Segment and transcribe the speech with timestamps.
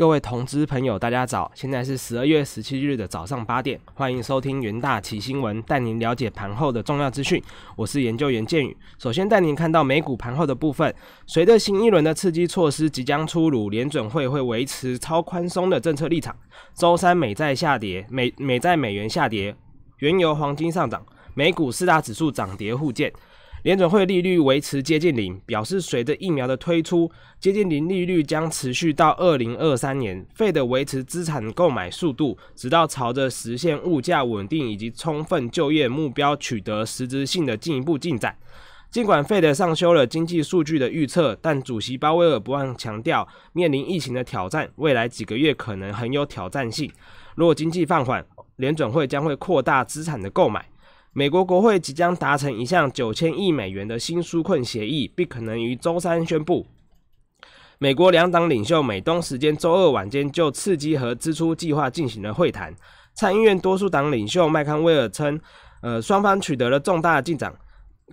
[0.00, 1.52] 各位同知朋友，大家早！
[1.54, 7.42] 现在是十二月十七日的早上八点，欢迎收听元大奇新闻，带您了解盘后的重要资讯。
[7.76, 10.94] 我是研究员建宇，首先带您看到美股盘后的部分。
[11.26, 16.34] 随着新一轮的刺激措施即将出炉，联准会会维持超宽松的政策立场。
[16.72, 19.54] 周三美债下跌，美美债美元下跌，
[19.98, 21.04] 原油、黄金上涨，
[21.34, 23.12] 美股四大指数涨跌互见。
[23.62, 30.24] 联准会利率维持接近零，表示随着疫苗的推出，接近零利率将持续到二零二三年。
[30.34, 38.34] 费的维持资产购买速度，直到朝着实现物价稳定以及充分就业目标取得实质性的进一步进展。
[38.90, 46.90] 尽管费的上修了经济数据的预测，但主席鲍威尔不忘强调，面临疫情的挑战，未来几个月可能很有挑战性。
[47.36, 48.24] 若经济放缓，
[48.56, 50.66] 联准会将会扩大资产的购买。
[51.12, 56.64] 美国国会即将达成一项九千亿美元的新纾困协议，并可能于周三宣布。
[57.78, 62.72] 美国两党领袖美东时间周二晚间就刺激和支出计划进行了会谈。
[63.14, 65.40] 参议院多数党领袖麦康威尔称，
[65.82, 67.52] 呃，双方取得了重大进展。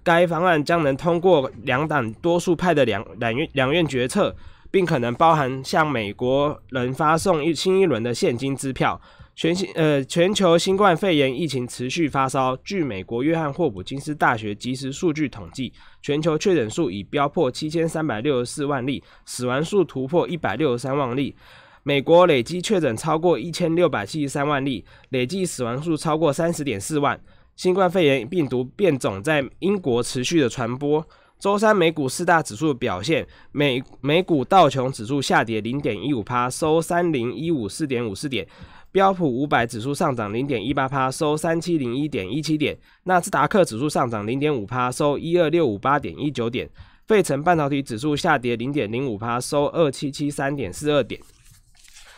[0.03, 4.35] 该方案将能通过两党多数派的两两院两院决策，
[4.71, 8.99] 并可能包含向美国人发送一新一轮的现金支票。
[9.37, 12.57] 全新呃，全球新冠肺炎疫情持续发烧。
[12.63, 15.71] 据美国约翰霍普金斯大学即时数据统计，
[16.01, 21.35] 全球确诊数已飙破七千三百六十四万例，死亡数突破一百六十三万例。
[21.83, 27.19] 美国累计确诊超过一千六百七十三万例，累计死亡数超过三十点四万。
[27.55, 31.07] 新冠肺炎病毒变种在英国持续的传播。
[31.39, 38.47] 周三美股四大指数表现，美美股道琼指数下跌零点一五帕，收三零一五四点五四点。
[38.91, 42.77] 标普五百指数上涨零点一八趴，收三七零一点一七点。
[43.03, 46.69] 纳斯达克指数上涨零点五趴，收一二六五八点一九点。
[47.05, 51.21] 费城半导体指数下跌零点零五趴，收二七七三点四二点。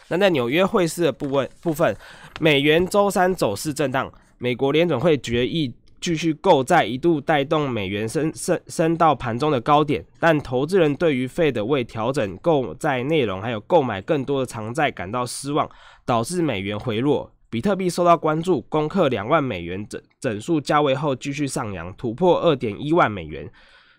[0.07, 1.95] 那在纽约汇市的部分部分，
[2.39, 5.73] 美元周三走势震荡，美国联准会决议。
[6.01, 15.69] 继续购债一度带动美元升升升到盘中的高点，但投资人对于费的未调整购债内容，还有购买更多的长债感到失望，
[16.05, 17.31] 导致美元回落。
[17.49, 23.49] 比特币受到关注，攻克两万美元整整数价位后继续上扬，突破二点一万美元。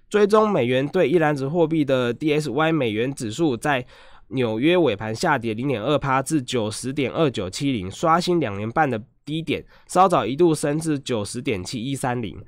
[0.09, 3.85] 追踪美元对一篮子货币的 DSY 美元指数在
[4.29, 9.03] 纽约尾盘下跌零点二趴至九十点二九七零，刷新两年半的。
[9.25, 12.43] 低点稍早一度升至九十点七一三零，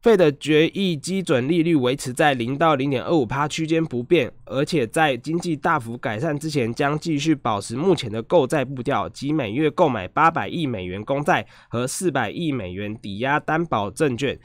[0.00, 14.38] 费的决议基准利率维持在零到零点二五趴区间不变，而且在经济大幅改善之前，将继续保持目前的购债步调，即每月购买八百亿美元公债和四百亿美元抵押担保证券。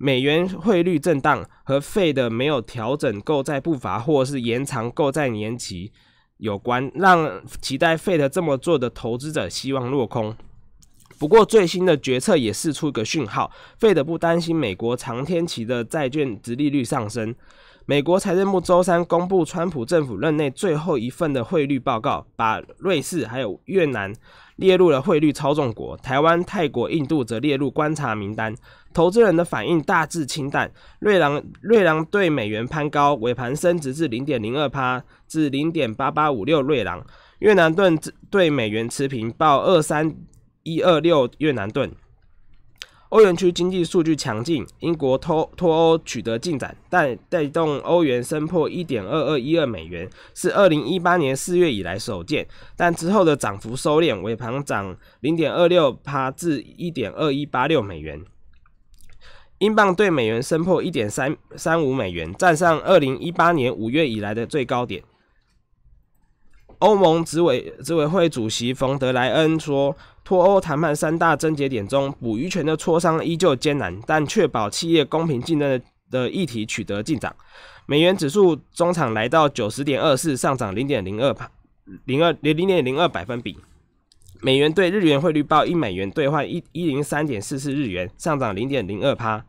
[0.00, 5.90] 美元汇率震荡和费的没有调整购债步伐，或是延长购债年期
[6.36, 10.36] 有关，让期待费的这么做的投资者希望落空。
[11.18, 17.34] 不过，最新的决策也释出一个讯号，费德不担心美国长天期的债券值利率上升。
[17.86, 24.12] 美国财政部周三公布川普政府任内最后一份的汇率报告，把瑞士还有越南
[24.56, 28.54] 列入了汇率操纵国，台湾、泰国、印度则列入观察名单。
[28.92, 37.02] 投资人的反应大致清淡，瑞郎瑞郎对美元攀高，尾盘升值至零点零二趴至零点八八五六瑞郎。
[37.38, 37.98] 越南盾
[38.30, 40.14] 对美元持平，报二三。
[40.68, 41.90] 一二六越南盾，
[43.08, 52.46] 欧元区经济数据强劲，英国脱脱欧取得进展，但带动欧元升破一点二二一二美元，是二零一八年四月以来首见。
[52.76, 58.22] 但之后的涨幅收敛，尾盘涨零点二六趴至一点二一八六美元。
[59.60, 65.02] 英镑对美元升破一点三三五美元，站上二零一八年五月以来的最高点。
[66.80, 69.96] 欧盟执委执委会主席冯德莱恩说，
[70.28, 77.34] 脱欧谈判三大症结点中，捕鱼权的磋商依旧艰难，但确保企业公平竞争的议题取得进展。
[77.86, 81.50] 美元指数中场来到九十点二四，上涨零点零二帕
[82.04, 83.56] 零二零零点零二百分比。
[84.42, 89.42] 美元对日元汇率报一美元兑换一一零三点四四日元，上涨零点零二帕。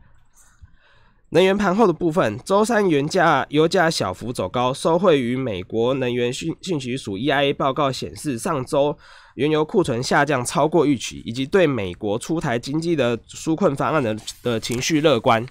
[1.32, 8.98] 能源盘后的部分，周三原价油价小幅走高，受惠于美国能源信信息署 EIA 报告显示，上周
[9.36, 15.46] 原油库存下降超过预期，以及对美国出台经济的纾困方案的的情绪乐观。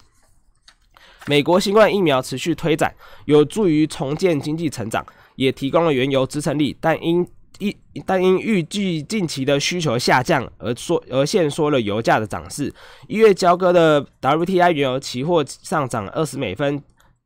[1.28, 2.94] 美国新冠疫苗持续推展，
[3.24, 5.06] 有助于重建经济成长，
[5.38, 7.26] 也提供了原油支撑力，但因
[7.60, 12.74] 一但因预计近期的需求下降而缩而限缩了油价的涨势。
[13.08, 16.82] 一月交割的 WTI 原油期货上涨二十美分，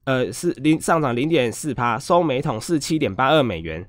[0.06, 3.88] 呃是零上涨零点四帕，收每桶四七点八二美元。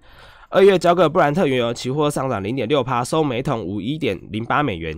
[0.51, 4.97] 二月交割布兰特原油期货上涨零点六帕，收每桶五一点零八美元。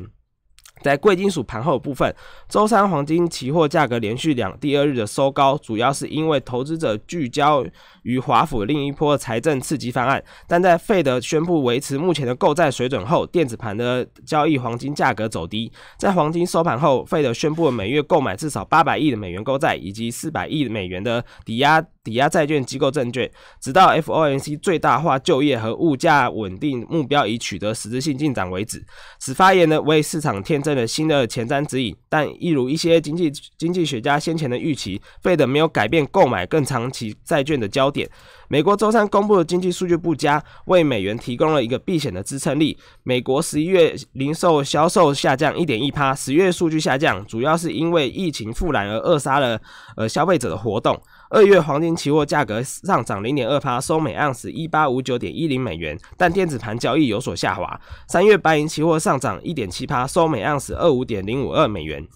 [0.86, 2.14] 在贵金属盘后部分，
[2.48, 7.66] 周三黄金期货价格连续两第二日的收高，主要是因为投资者聚焦
[8.04, 10.22] 于华府另一波财政刺激方案。
[10.46, 15.72] 但在费德宣布维持目前的购债水准后，电子盘的交易黄金价格走低。
[15.98, 23.28] 在黄金收盘后，费德宣布每月购买至少八百亿的美元购债，以及四百亿美元的抵押抵押债券机构证券，
[23.60, 28.80] 直到 FOMC 最大化就业和物价稳定目标已取得实质性进展为止。
[29.18, 38.08] 此发言呢为市场添增了新的前瞻指引，但一如一些经济经济学家先前的预期，费德没有改变购买更长期债券的焦点。
[38.48, 42.78] 美国周三公布的经济数据不佳，为美元提供了一个避险的支撑力。
[43.02, 49.60] 美国十一月零售销售下降一点一趴，十月数据下降，主要是因为疫情复燃而扼杀了
[49.96, 51.00] 呃消费者的活动。
[51.28, 57.80] 二月黄金期货价格上涨零点二趴，收每盎司一八五九点一零美元，但电子盘交易有所下滑。
[58.06, 62.06] 三月白银期货上涨一点七趴，收每盎司二五点零五二美元。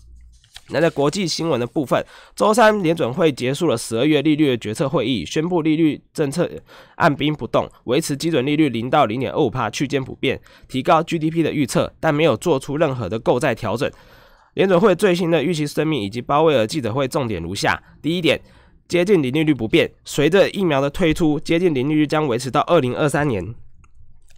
[0.73, 6.51] 那在国际新闻的部分，周三联准会结束了十二月利率的决策会议，宣布利率政策
[6.97, 13.91] 按兵不动，维持基准利率零到零点二五帕区间不变，提高 GDP 的预测，但没有做出任何的购债调整。
[14.55, 18.41] 联准会最新的预期声明以及鲍威尔记者会重点如下：第一点。
[18.89, 23.55] 接近零利率不变，随着疫苗的推出，接近零利率将维持到二零二三年。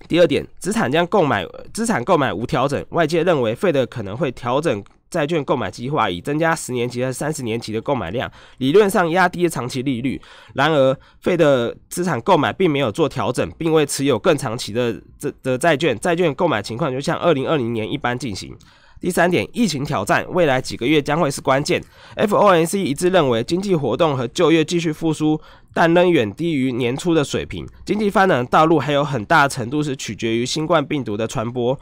[0.07, 10.19] 第二点，资产将购买资产购买无调整，外界认为费德可能会调整债券购买计划，以增加十年期和三十年期的购买量，理论上压低长期利率。
[10.55, 18.57] 然而，费的资产购买并没有做调整，并未持有更长期的这的债券，债券购买情况就像二零二零年一般进行。
[19.03, 21.83] 第三点，疫情挑战未来几个月将会是关键。
[22.17, 25.39] FOMC 一致认为，经济活动和就业继续复苏，
[25.75, 27.67] 但仍远低于年初的水平。
[27.85, 31.77] 经济发展的道路还有很大程度是取决于新冠病毒的传播。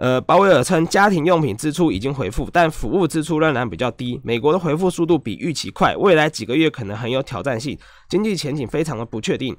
[0.00, 4.18] 呃，鲍威尔称，家庭用品支出已经恢复，但服务支出仍然比较低。
[4.24, 9.54] 美国的回复速度比预期快，未来几个月可能很有挑战性，经济前景非常的不确定。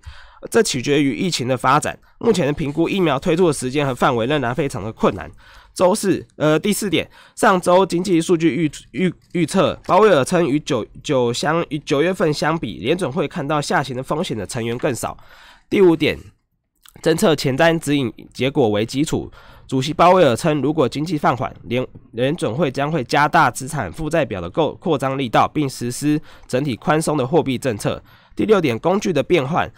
[0.50, 1.96] 这取决于疫情的发展。
[2.18, 5.30] 目前的评估疫苗推出的时间和范围仍然非常的困难。
[5.76, 15.16] 周四，呃，第四点，上周经济数据预预预测，鲍威尔称与九九相与九月份相比，联准会看到下行的风险的成员更少。
[15.70, 16.18] 第五点，
[17.02, 19.32] 政策前瞻指引结果为基础，
[19.68, 28.04] 主席鲍威尔称，如果经济放缓，联联准会将会加大资产负债表的购扩张力道，并实施整体宽松的货币政策。
[28.36, 29.72] 第六点，工具的变换。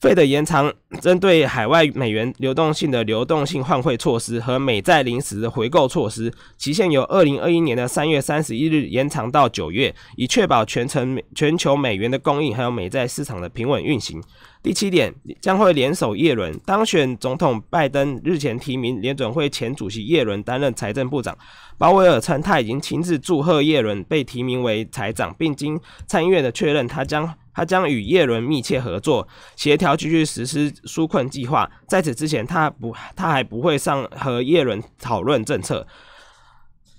[0.00, 14.22] 费的延长针对海外美元流动性的流动性换汇措施和美债临时的回购措施，期限由二零二一年的三月三十一日延长到九月，以确保全程全球美元的供应还有美债市场的平稳运行。
[14.62, 16.56] 第七点，将会联手耶伦。
[16.64, 21.36] 当选总统拜登日前提名联准会前主席耶伦担任财政部长。
[21.76, 27.34] 鲍威尔称，他已经亲自祝贺耶伦被提名为财长，并经参议院的确认，他将。
[27.58, 29.26] 他将与叶伦密切合作，
[29.56, 31.68] 协调继续实施纾困计划。
[31.88, 35.84] 在此之前，他不，他还不会上和叶伦讨论政策。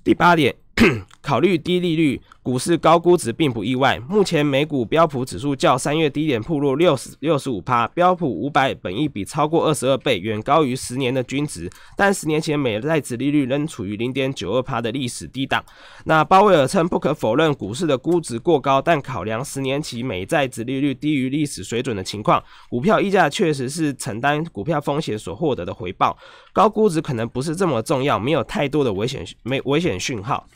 [0.04, 0.54] 第八点。
[1.22, 4.00] 考虑低利率、股市高估值并不意外。
[4.08, 11.70] 目前美股标普指数较三月低点铺落六十六十五趴，标普五百本益比超过二十二倍，远高于十年的均值。
[11.98, 15.64] 但十年前美债值利率仍处于零点九二趴的历史低档。
[16.06, 26.18] 那鲍威尔称，不可否认股市的估值过高，但考量十年期美债值利率低于历史水准的情况，股票溢价确实是承担股票风险所获得的回报。
[26.54, 30.48] 高估值可能不是这么重要，没有太多的危险没危险讯号。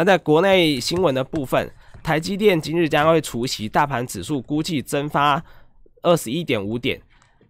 [0.00, 1.70] 那在国内新闻的部分，
[2.02, 5.44] 台积电今日将会除息，大盘指数估计蒸发
[6.00, 6.98] 二十一点五点。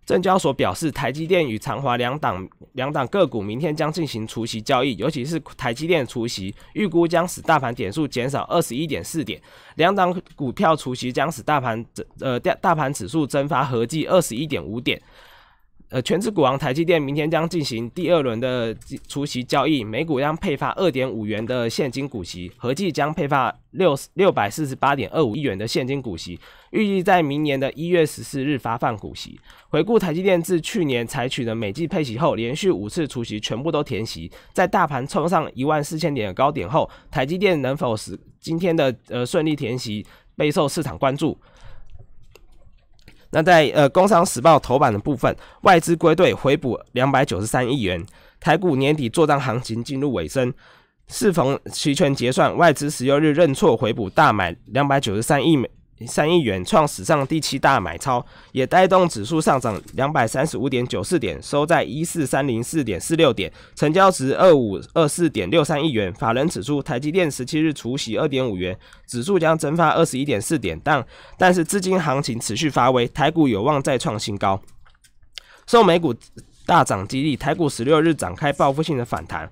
[0.05, 9.41] 证交所表示，台积电与长华两档两档个股明天将进行除息交易，尤其是台积电除息，预估将使大盘点数减少二十一点四点。
[9.77, 11.87] 两档股票除息将使大盘
[12.19, 15.01] 呃大大盘指数蒸发合计二十一点五点。
[15.91, 18.73] 呃，全职股王台积电明天将进行第二轮的
[19.09, 26.39] 除息交易，每股将配发二点五元的现金股息，合计将配发六六百四十八点二五亿元的现金股息，
[26.71, 29.41] 预计在明年的一月十四日发放股息。
[29.69, 40.07] 回顾台积电自去年采取的每季配息后，连续五次除息全部都填息，在大盘冲上一万四千点的高点后，台积电能否使今天的呃顺利填息，
[40.37, 41.37] 备受市场关注。
[43.31, 48.05] 那在呃《工商时报》头版的部分，外资归队回补两百九十三亿元，
[48.41, 50.53] 台股年底做账行情进入尾声，
[51.07, 55.71] 适逢期权结算，外资十六日认错回补大买两百九十三亿美
[56.07, 66.13] 三亿元，创史上第七大买超，也带动指数上涨两百三十五点九四点，收在一四三零四点四六点，成交值二五二四点六三亿元。
[66.15, 71.05] 法人指出，台积电十七日除息二点五元，指数将蒸发二十一点四点，但
[71.37, 74.61] 但是资金行情持续发威，台股有望再创新高。
[75.67, 76.15] 受美股
[76.67, 79.49] 大涨激励，台股十六日展开报复性的反弹。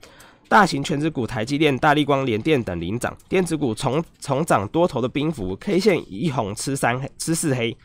[0.49, 7.77] 大型全指股台积电、大力光、联电等领涨，电子股重重涨多头的兵符，K 线一红吃三黑吃四黑，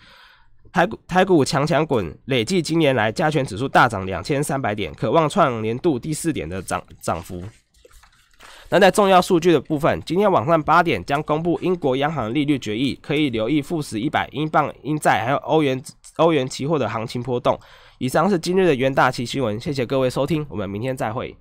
[0.72, 7.44] 台股台股强强滚，累计今年来加权指数大涨两千三百点，渴望创年度第四点的涨涨幅。
[8.70, 15.80] 那在重要数据的部分，今天晚上八点将公布英国央行利率决议，可以留意富时一百、英镑、英债还有欧元
[16.16, 17.60] 欧元期货的行情波动。
[18.00, 21.36] 以上是今日的元大旗新闻，谢谢各位收听，我们明天再会。